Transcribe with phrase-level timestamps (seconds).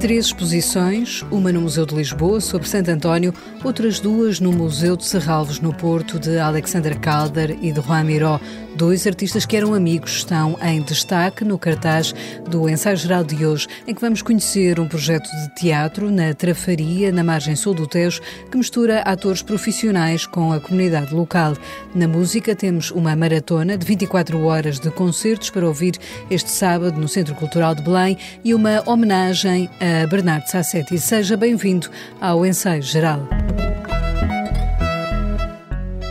[0.00, 3.32] Três exposições, uma no Museu de Lisboa, sobre Santo António,
[3.64, 8.38] outras duas no Museu de Serralves, no Porto, de Alexander Calder e de Juan Miró.
[8.76, 12.14] Dois artistas que eram amigos estão em destaque no cartaz
[12.46, 17.10] do ensaio geral de hoje, em que vamos conhecer um projeto de teatro na Trafaria,
[17.10, 18.20] na margem sul do Tejo,
[18.50, 21.56] que mistura atores profissionais com a comunidade local.
[21.94, 25.96] Na música temos uma maratona de 24 horas de concertos para ouvir
[26.30, 30.98] este sábado no Centro Cultural de Belém e uma homenagem a Bernardo Sassetti.
[30.98, 31.88] Seja bem-vindo
[32.20, 33.26] ao ensaio geral.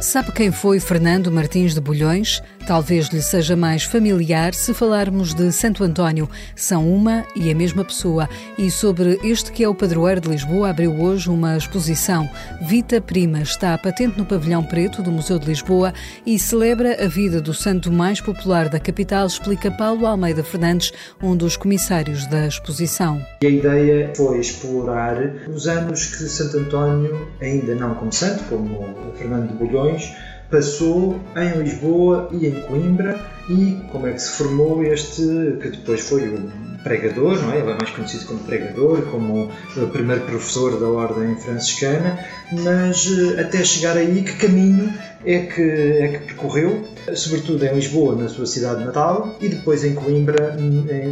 [0.01, 2.41] Sabe quem foi Fernando Martins de Bulhões?
[2.65, 6.27] Talvez lhe seja mais familiar se falarmos de Santo António.
[6.55, 8.27] São uma e a mesma pessoa.
[8.57, 12.27] E sobre este que é o padroeiro de Lisboa, abriu hoje uma exposição.
[12.63, 15.93] Vita Prima está patente no pavilhão preto do Museu de Lisboa
[16.25, 21.37] e celebra a vida do santo mais popular da capital, explica Paulo Almeida Fernandes, um
[21.37, 23.23] dos comissários da exposição.
[23.43, 29.49] A ideia foi explorar os anos que Santo António, ainda não como santo, como Fernando
[29.49, 30.11] de Bulhões,
[30.49, 35.21] passou em Lisboa e em Coimbra e como é que se formou este,
[35.61, 36.51] que depois foi o
[36.85, 37.57] pregador, não é?
[37.57, 42.19] Ele é mais conhecido como pregador, como o primeiro professor da ordem franciscana,
[42.51, 44.93] mas eh, até chegar aí, que caminho
[45.25, 49.95] é que, é que percorreu, sobretudo em Lisboa, na sua cidade natal, e depois em
[49.95, 50.55] Coimbra,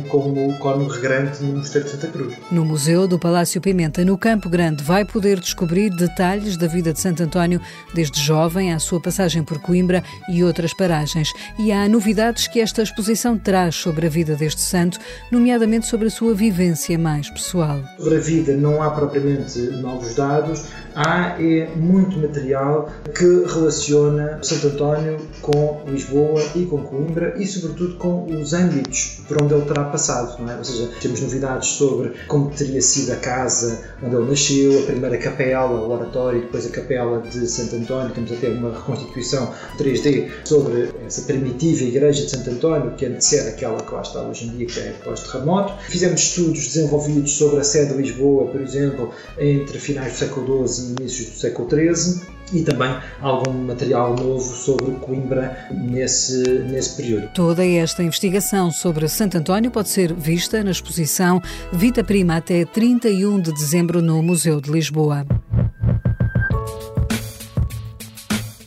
[0.08, 2.36] como cônego regrante no Mosteiro de Santa Cruz.
[2.52, 7.00] No Museu do Palácio Pimenta, no Campo Grande, vai poder descobrir detalhes da vida de
[7.00, 7.60] Santo António,
[7.96, 11.30] desde jovem à sua passagem por Coimbra e outras paragens.
[11.58, 15.00] E há novidades que esta exposição traz sobre a vida deste santo,
[15.32, 17.82] nomeadamente sobre a sua vivência mais pessoal.
[17.98, 24.68] Sobre a vida não há propriamente novos dados, há é muito material que relaciona Santo
[24.68, 29.86] António com Lisboa e com Coimbra e, sobretudo, com os âmbitos por onde ele terá
[29.86, 30.38] passado.
[30.42, 30.58] Não é?
[30.58, 35.18] Ou seja, temos novidades sobre como teria sido a casa onde ele nasceu, a primeira
[35.18, 38.14] capela, o oratório, depois a capela de Santo António.
[38.14, 43.82] Temos até uma reconstituição 3D sobre essa primitiva igreja de Santo António que antecede aquela
[43.82, 45.53] que lá está hoje em dia, que é pós-terremoto.
[45.90, 50.86] Fizemos estudos desenvolvidos sobre a sede de Lisboa, por exemplo, entre finais do século XII
[50.86, 57.30] e inícios do século XIII e também algum material novo sobre Coimbra nesse, nesse período.
[57.34, 61.42] Toda esta investigação sobre Santo António pode ser vista na exposição
[61.72, 65.26] Vita Prima até 31 de dezembro no Museu de Lisboa.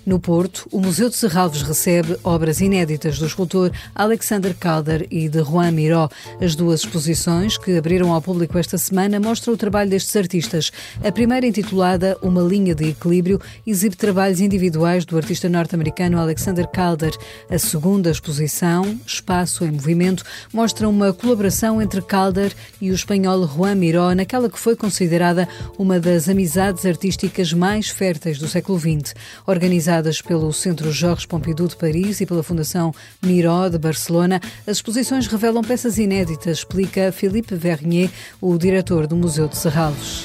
[0.06, 5.42] No Porto, o Museu de Serralves recebe obras inéditas do escultor Alexander Calder e de
[5.42, 6.08] Juan Miró.
[6.40, 10.70] As duas exposições, que abriram ao público esta semana, mostram o trabalho destes artistas.
[11.04, 17.12] A primeira, intitulada Uma Linha de Equilíbrio, exibe trabalhos individuais do artista norte-americano Alexander Calder.
[17.50, 23.74] A segunda exposição, Espaço em Movimento, mostra uma colaboração entre Calder e o espanhol Juan
[23.74, 29.12] Miró, naquela que foi considerada uma das amizades artísticas mais férteis do século XX.
[29.44, 34.76] Organizada organizadas pelo Centro Jorge Pompidou de Paris e pela Fundação Miró de Barcelona, as
[34.76, 40.22] exposições revelam peças inéditas, explica Philippe Vernier, o diretor do Museu de Serralves.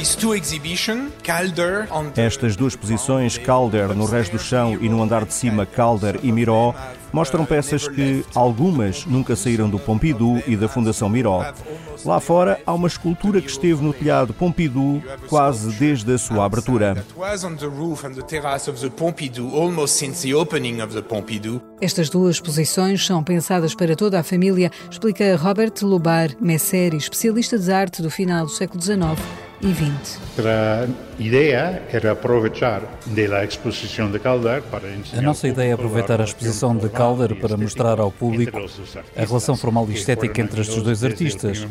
[2.18, 6.32] Estas duas exposições, Calder no resto do chão e no andar de cima Calder e
[6.32, 6.74] Miró,
[7.12, 11.46] mostram peças que algumas nunca saíram do Pompidou e da Fundação Miró.
[12.06, 17.06] Lá fora há uma escultura que esteve no telhado Pompidou quase desde a sua abertura.
[21.80, 27.72] Estas duas exposições são pensadas para toda a família, explica Robert Lubar Messeri, especialista de
[27.72, 29.51] arte do final do século XIX 20.
[30.40, 30.88] A
[31.20, 36.76] ideia era aproveitar da exposição de Calder para A nossa ideia é aproveitar a exposição
[36.76, 38.58] de Calder para mostrar ao público
[39.16, 41.68] a relação formal e estética entre estes dois artistas.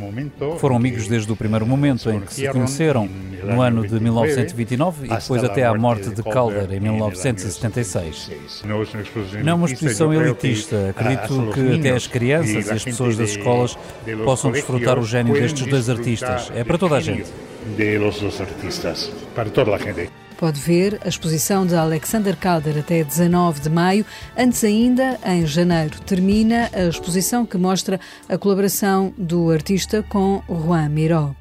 [0.58, 3.08] Foram amigos desde o primeiro momento em que se conheceram,
[3.42, 8.30] no ano de 1929 e depois até à morte de Calder em 1976.
[9.42, 10.90] Não é uma exposição elitista.
[10.90, 13.76] Acredito que até as crianças e as pessoas das escolas
[14.24, 16.52] possam desfrutar o gênio destes dois artistas.
[16.54, 17.26] É para toda a gente
[17.76, 20.10] de los dos artistas, para toda a gente.
[20.38, 24.06] Pode ver a exposição de Alexander Calder até 19 de maio.
[24.36, 30.88] Antes ainda, em janeiro, termina a exposição que mostra a colaboração do artista com Juan
[30.88, 31.39] Miró.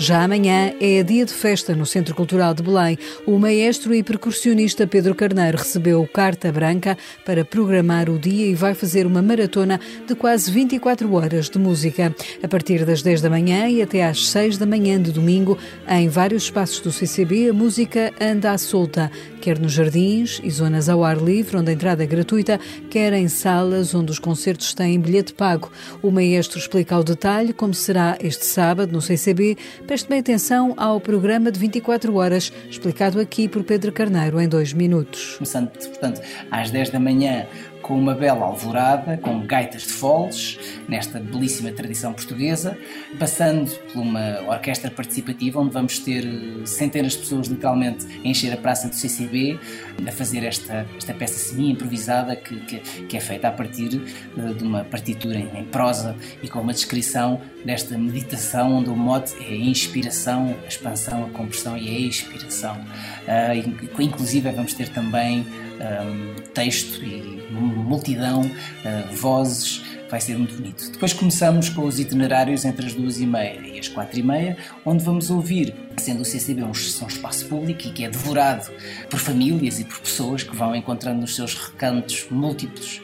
[0.00, 2.96] Já amanhã é dia de festa no Centro Cultural de Belém.
[3.26, 6.96] O maestro e percussionista Pedro Carneiro recebeu carta branca
[7.26, 12.14] para programar o dia e vai fazer uma maratona de quase 24 horas de música.
[12.40, 15.58] A partir das 10 da manhã e até às 6 da manhã de domingo,
[15.88, 19.10] em vários espaços do CCB, a música anda à solta,
[19.40, 23.26] quer nos jardins e zonas ao ar livre, onde a entrada é gratuita, quer em
[23.26, 25.72] salas onde os concertos têm bilhete pago.
[26.00, 29.56] O maestro explica ao detalhe como será este sábado no CCB
[29.88, 34.74] Preste bem atenção ao programa de 24 horas, explicado aqui por Pedro Carneiro em dois
[34.74, 35.36] minutos.
[35.36, 36.20] Começando, portanto,
[36.50, 37.46] às 10 da manhã
[37.88, 42.76] com uma bela alvorada, com gaitas de foles, nesta belíssima tradição portuguesa,
[43.18, 48.52] passando por uma orquestra participativa, onde vamos ter eh, centenas de pessoas literalmente a encher
[48.52, 49.58] a praça do CCB,
[50.06, 54.02] a fazer esta, esta peça semi-improvisada que, que, que, é feita a partir
[54.36, 59.34] eh, de uma partitura em, prosa e com uma descrição desta meditação, onde o mote
[59.42, 62.76] é a inspiração, a expansão, a compressão e a expiração.
[62.76, 65.46] Uh, inclusive, vamos ter também
[65.80, 70.90] um, texto e multidão, uh, vozes, vai ser muito bonito.
[70.90, 74.56] Depois começamos com os itinerários entre as duas e meia e as quatro e meia,
[74.84, 78.70] onde vamos ouvir, sendo o CCB um, um espaço público e que é devorado
[79.10, 83.00] por famílias e por pessoas que vão encontrando nos seus recantos múltiplos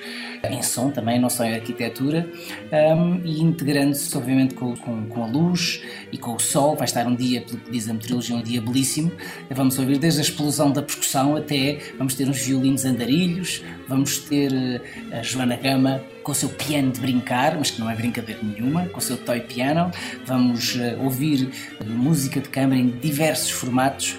[0.50, 2.29] em som também, não só em arquitetura,
[2.96, 5.82] um, e integrando-se, obviamente, com, com, com, a luz
[6.12, 6.76] e com o sol.
[6.76, 9.12] Vai estar um dia, pelo que diz a meteorologia, um dia belíssimo.
[9.50, 14.52] Vamos ouvir desde a explosão da percussão até vamos ter uns violinos andarilhos, vamos ter
[14.52, 14.81] eh,
[15.19, 18.87] a Joana Gama com o seu piano de brincar, mas que não é brincadeira nenhuma,
[18.87, 19.90] com o seu toy piano.
[20.25, 21.50] Vamos uh, ouvir
[21.81, 24.17] uh, música de câmara em diversos formatos,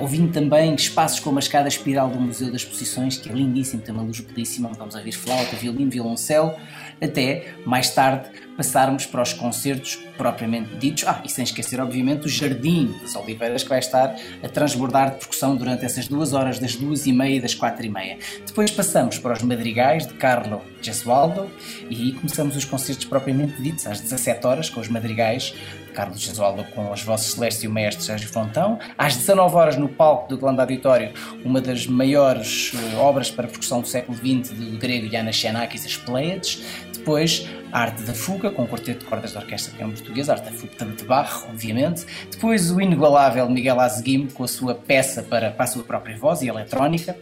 [0.00, 3.94] ouvindo também espaços como a escada espiral do Museu das Exposições, que é lindíssimo, tem
[3.94, 6.54] uma luz belíssima, vamos ouvir flauta, violino, violoncelo,
[7.02, 11.04] até mais tarde passarmos para os concertos propriamente ditos.
[11.06, 15.18] Ah, e sem esquecer, obviamente, o Jardim das Oliveiras, que vai estar a transbordar de
[15.18, 18.18] percussão durante essas duas horas, das duas e meia e das quatro e meia.
[18.46, 21.50] Depois passamos para os Madrigais de Carlo Gesualdo
[21.90, 25.54] e começamos os concertos propriamente ditos às 17 horas, com os Madrigais
[25.86, 28.78] de Carlos Gesualdo com as vozes Celeste e o Mestre Sérgio Fontão.
[28.98, 31.12] Às 19 horas, no palco do Grande Auditório,
[31.44, 35.96] uma das maiores uh, obras para percussão do século XX do grego Yanis Xenakis, as
[35.96, 36.62] Pleiades.
[36.92, 40.36] Depois, a Arte da Fuga, com o quarteto de cordas da Orquestra Câmara Portuguesa, a
[40.36, 42.06] Arte da Fuga de Barro, obviamente.
[42.30, 46.40] Depois, o inigualável Miguel Azeguim, com a sua peça para, para a sua própria voz
[46.42, 47.16] e eletrónica,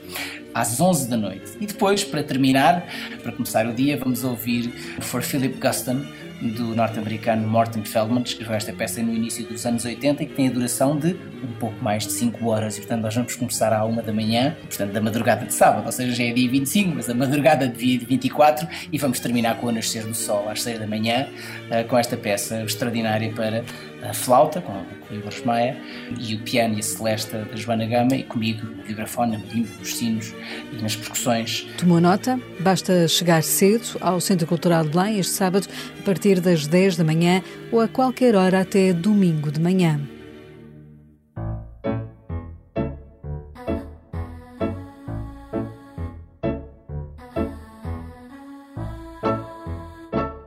[0.52, 1.52] às 11 da noite.
[1.58, 2.86] E depois, para terminar,
[3.22, 4.68] para começar o dia, vamos ouvir
[5.00, 6.04] For Philip Guston,
[6.50, 10.34] do norte-americano Morton Feldman, que escreveu esta peça no início dos anos 80 e que
[10.34, 12.76] tem a duração de um pouco mais de 5 horas.
[12.76, 15.92] E portanto, nós vamos começar à 1 da manhã, portanto, da madrugada de sábado, ou
[15.92, 19.66] seja, já é dia 25, mas a madrugada de dia 24, e vamos terminar com
[19.68, 21.28] o Nascer do Sol às 6 da manhã,
[21.70, 23.64] uh, com esta peça extraordinária para
[24.02, 25.76] a flauta, com, com o Igor Maia,
[26.18, 29.68] e o piano e a celesta da Joana Gama, e comigo, o vibrafone, a marimba,
[29.80, 30.34] os sinos
[30.72, 31.66] e nas percussões.
[31.78, 32.38] Tomou nota?
[32.60, 35.68] Basta chegar cedo ao Centro Cultural de Belém este sábado,
[36.00, 40.00] a partir das 10 da manhã ou a qualquer hora até domingo de manhã.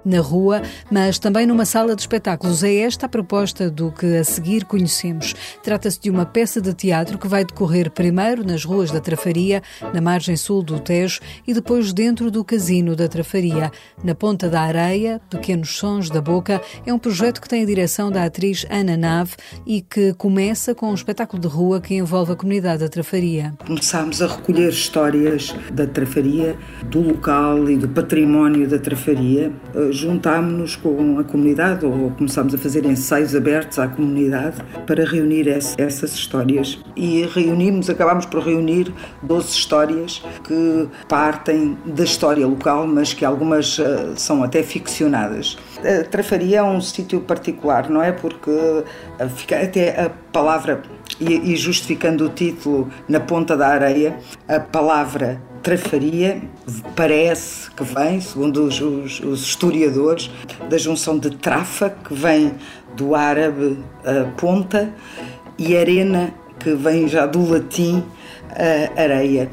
[0.06, 0.62] Na rua,
[0.92, 2.64] mas também numa sala de espetáculos.
[2.64, 5.34] É esta a proposta do que a seguir conhecemos.
[5.64, 9.62] Trata-se de uma peça de teatro que vai decorrer primeiro nas ruas da Trafaria,
[9.94, 13.72] na margem sul do Tejo, e depois dentro do Casino da Trafaria.
[14.04, 18.12] Na Ponta da Areia, Pequenos Sons da Boca, é um projeto que tem a direção
[18.12, 19.34] da atriz Ana Nave
[19.66, 23.54] e que começa com um espetáculo de rua que envolve a comunidade da Trafaria.
[23.66, 26.58] Começámos a recolher histórias da Trafaria,
[26.90, 29.52] do local e do património da Trafaria,
[29.96, 36.14] juntámos-nos com a comunidade ou começámos a fazer ensaios abertos à comunidade para reunir essas
[36.14, 36.80] histórias.
[36.96, 43.80] E reunimos, acabámos por reunir 12 histórias que partem da história local, mas que algumas
[43.80, 45.58] eh, são até ficcionadas.
[45.80, 48.12] A Trafaria é um sítio particular, não é?
[48.12, 48.52] Porque
[49.20, 50.82] eh, fica até a palavra,
[51.20, 56.44] e justificando o título na ponta da areia, a palavra trafaria
[56.96, 60.30] parece que vem, segundo os, os, os, historiadores,
[60.70, 62.54] da junção de trafa, que vem
[62.96, 63.80] do árabe
[64.38, 64.94] ponta,
[65.58, 68.04] e arena, que vem já do latim
[68.96, 69.50] areia.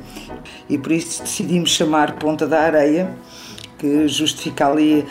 [0.68, 3.10] E por isso decidimos chamar Ponta da Areia,
[3.78, 5.06] que justifica ali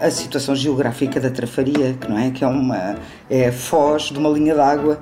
[0.00, 2.96] a situação geográfica da Trafaria, que não é que é uma
[3.30, 5.00] é foz de uma linha d'água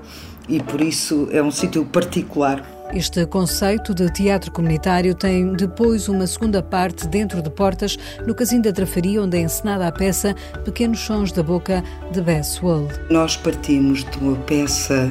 [0.48, 6.26] e por isso é um sítio particular Este conceito de teatro comunitário tem depois uma
[6.26, 11.00] segunda parte dentro de portas no Casino da Trafaria, onde é encenada a peça Pequenos
[11.00, 11.82] Sons da Boca
[12.12, 12.92] de Bess Wold.
[13.08, 15.10] Nós partimos de uma peça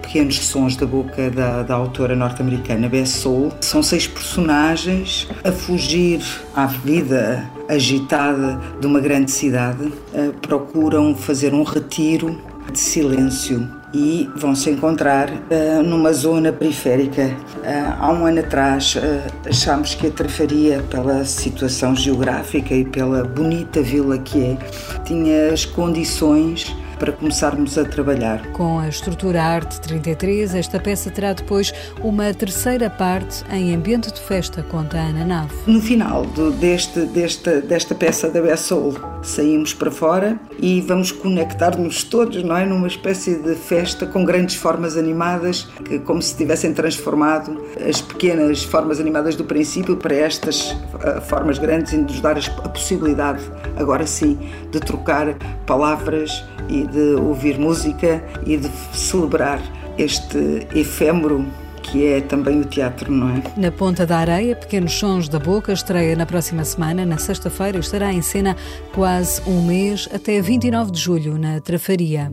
[0.00, 3.52] Pequenos Sons da Boca da, da autora norte-americana Bess Soul.
[3.60, 6.22] São seis personagens a fugir
[6.56, 9.92] à vida agitada de uma grande cidade.
[10.14, 12.40] Eh, procuram fazer um retiro
[12.72, 17.22] de silêncio e vão se encontrar uh, numa zona periférica.
[17.22, 23.24] Uh, há um ano atrás uh, achámos que a Trafaria, pela situação geográfica e pela
[23.24, 24.58] bonita vila que é,
[25.04, 28.52] tinha as condições para começarmos a trabalhar.
[28.52, 34.20] Com a estrutura Arte 33, esta peça terá depois uma terceira parte em ambiente de
[34.20, 35.54] festa, conta a Ana Nave.
[35.66, 42.04] No final do, deste, desta, desta peça da Bessol, saímos para fora e vamos conectar-nos
[42.04, 42.66] todos, não é?
[42.66, 48.62] Numa espécie de festa com grandes formas animadas, que como se tivessem transformado as pequenas
[48.64, 53.42] formas animadas do princípio para estas uh, formas grandes e nos dar a possibilidade,
[53.76, 54.38] agora sim,
[54.70, 55.34] de trocar
[55.66, 59.60] palavras e de ouvir música e de celebrar
[59.96, 61.44] este efêmero
[61.82, 63.42] que é também o teatro, não é?
[63.56, 68.12] Na Ponta da Areia, Pequenos Sons da Boca estreia na próxima semana, na sexta-feira, estará
[68.12, 68.56] em cena
[68.94, 72.30] quase um mês, até 29 de julho, na Trafaria.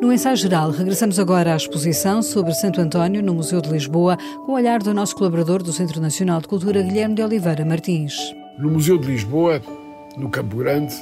[0.00, 4.52] No ensaio geral, regressamos agora à exposição sobre Santo António no Museu de Lisboa, com
[4.52, 8.14] o olhar do nosso colaborador do Centro Nacional de Cultura, Guilherme de Oliveira Martins.
[8.58, 9.62] No Museu de Lisboa,
[10.18, 10.94] no Campo Grande,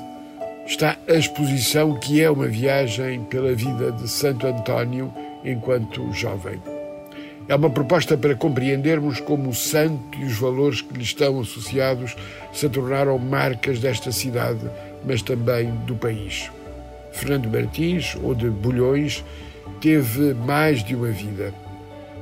[0.67, 5.13] está a exposição que é uma viagem pela vida de Santo António
[5.45, 6.61] enquanto jovem.
[7.49, 12.15] É uma proposta para compreendermos como o santo e os valores que lhe estão associados
[12.53, 14.71] se tornaram marcas desta cidade,
[15.05, 16.51] mas também do país.
[17.11, 19.25] Fernando Martins, ou de Bulhões,
[19.81, 21.53] teve mais de uma vida.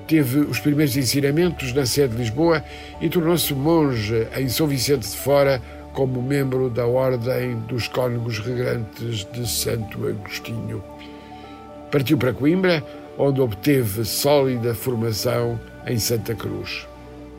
[0.09, 2.65] Teve os primeiros ensinamentos na sede de Lisboa
[3.01, 9.27] e tornou-se monge em São Vicente de Fora como membro da Ordem dos Cônegos Regrantes
[9.33, 10.83] de Santo Agostinho.
[11.91, 12.85] Partiu para Coimbra,
[13.19, 16.87] onde obteve sólida formação em Santa Cruz.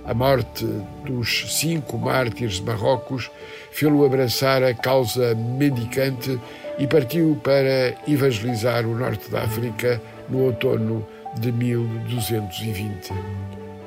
[0.06, 0.66] A morte
[1.06, 3.30] dos cinco mártires Marrocos
[3.72, 6.40] fê-lo abraçar a causa mendicante
[6.80, 11.06] e partiu para evangelizar o norte da África no outono
[11.40, 13.14] de 1220.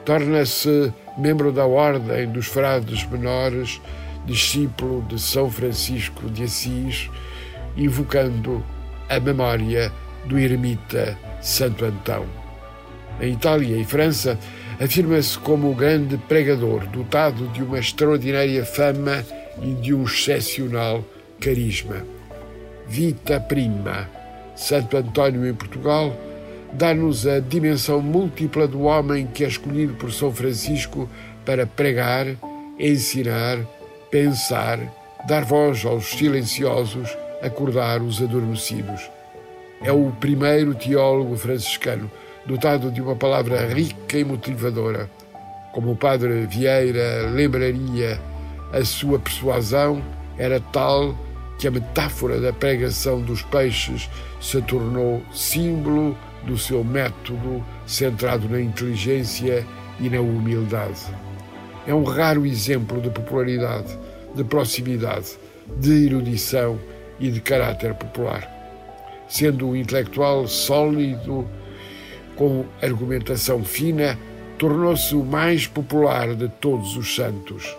[0.04, 3.80] Torna-se membro da Ordem dos Frades Menores
[4.26, 7.10] discípulo de São Francisco de Assis,
[7.76, 8.64] invocando
[9.08, 9.92] a memória
[10.24, 12.24] do ermita Santo Antão.
[13.20, 14.38] Em Itália e França,
[14.80, 19.24] afirma-se como o grande pregador, dotado de uma extraordinária fama
[19.62, 21.04] e de um excepcional
[21.40, 22.04] carisma.
[22.86, 24.08] Vita prima,
[24.56, 26.14] Santo António em Portugal,
[26.72, 31.08] dá-nos a dimensão múltipla do homem que é escolhido por São Francisco
[31.44, 32.26] para pregar,
[32.78, 33.58] ensinar,
[34.14, 34.78] pensar,
[35.26, 39.10] dar voz aos silenciosos, acordar os adormecidos.
[39.82, 42.08] É o primeiro teólogo franciscano
[42.46, 45.10] dotado de uma palavra rica e motivadora.
[45.72, 48.20] Como o padre Vieira lembraria,
[48.72, 50.00] a sua persuasão
[50.38, 51.18] era tal
[51.58, 54.08] que a metáfora da pregação dos peixes
[54.40, 59.66] se tornou símbolo do seu método centrado na inteligência
[59.98, 61.23] e na humildade.
[61.86, 63.96] É um raro exemplo de popularidade
[64.34, 65.38] de proximidade,
[65.78, 66.78] de erudição
[67.18, 68.50] e de caráter popular.
[69.28, 71.48] Sendo um intelectual sólido,
[72.36, 74.18] com argumentação fina,
[74.58, 77.76] tornou-se o mais popular de todos os santos.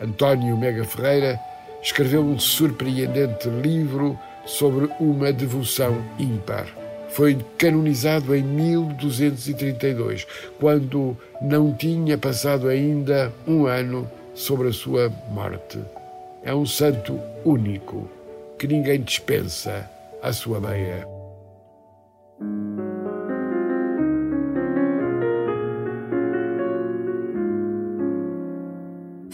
[0.00, 1.38] António Mega Ferreira
[1.82, 6.85] escreveu um surpreendente livro sobre uma devoção ímpar.
[7.16, 10.26] Foi canonizado em 1232,
[10.60, 15.78] quando não tinha passado ainda um ano sobre a sua morte.
[16.42, 18.06] É um santo único
[18.58, 19.90] que ninguém dispensa
[20.22, 21.15] à sua meia.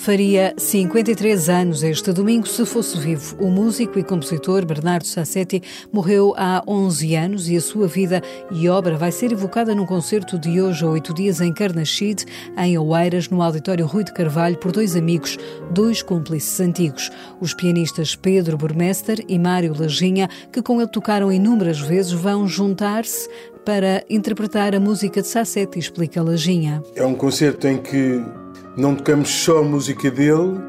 [0.02, 3.36] Faria 53 anos este domingo se fosse vivo.
[3.38, 8.68] O músico e compositor Bernardo Sassetti morreu há 11 anos e a sua vida e
[8.68, 12.26] obra vai ser evocada num concerto de hoje a oito dias em Carnaxide,
[12.58, 15.38] em Oeiras, no Auditório Rui de Carvalho, por dois amigos,
[15.70, 17.08] dois cúmplices antigos,
[17.40, 23.30] os pianistas Pedro Burmester e Mário Lajinha, que com ele tocaram inúmeras vezes, vão juntar-se
[23.64, 26.82] para interpretar a música de Sassetti, explica Lajinha.
[26.96, 28.20] É um concerto em que
[28.76, 30.60] não tocamos só a música dele,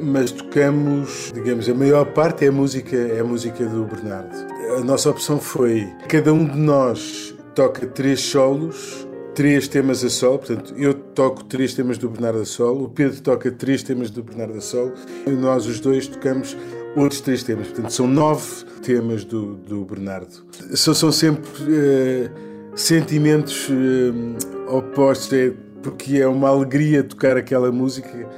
[0.00, 4.34] mas tocamos, digamos, a maior parte é a música, é a música do Bernardo.
[4.78, 10.38] A nossa opção foi cada um de nós toca três solos três temas a solo,
[10.38, 14.22] portanto, eu toco três temas do Bernardo a solo, o Pedro toca três temas do
[14.22, 14.94] Bernardo a solo
[15.26, 16.56] e nós os dois tocamos
[16.96, 17.66] outros três temas.
[17.68, 20.42] Portanto, são nove temas do, do Bernardo.
[20.74, 22.30] São, são sempre uh,
[22.74, 25.52] sentimentos uh, opostos, é,
[25.86, 28.28] porque é uma alegria tocar aquela música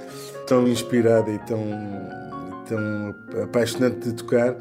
[0.46, 1.64] tão inspirada e tão,
[2.66, 4.54] tão apaixonante de tocar.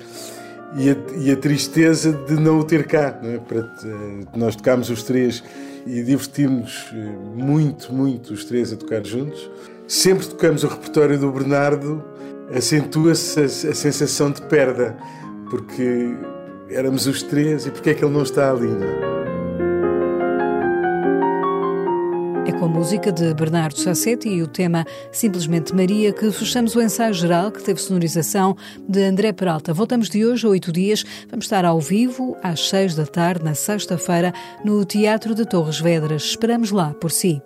[0.77, 3.19] E a, e a tristeza de não o ter cá.
[3.21, 3.37] Não é?
[3.39, 5.43] Para, uh, nós tocámos os três
[5.85, 6.85] e divertimos
[7.35, 9.51] muito, muito os três a tocar juntos.
[9.85, 12.01] Sempre tocamos o repertório do Bernardo,
[12.55, 14.95] acentua-se a, a sensação de perda,
[15.49, 16.15] porque
[16.69, 18.67] éramos os três e porque é que ele não está ali?
[18.67, 19.13] Não?
[19.13, 19.16] É
[22.59, 27.13] com a música de Bernardo Sassetti e o tema Simplesmente Maria que fechamos o ensaio
[27.13, 29.73] geral que teve sonorização de André Peralta.
[29.73, 31.03] Voltamos de hoje a oito dias.
[31.29, 34.33] Vamos estar ao vivo às seis da tarde, na sexta-feira,
[34.65, 36.23] no Teatro de Torres Vedras.
[36.23, 37.41] Esperamos lá por si.